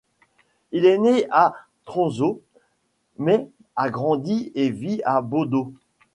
[0.71, 1.53] Il est né à
[1.85, 2.39] Tromsø,
[3.19, 5.59] mais a grandi et vit à Bodø.